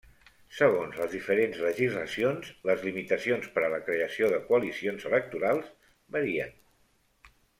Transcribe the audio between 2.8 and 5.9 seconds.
limitacions per a la creació de coalicions electorals